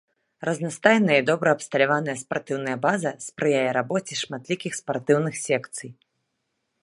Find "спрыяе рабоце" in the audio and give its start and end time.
3.27-4.13